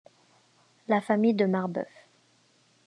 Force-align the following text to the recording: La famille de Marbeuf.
La 0.87 0.99
famille 0.99 1.35
de 1.35 1.45
Marbeuf. 1.45 2.09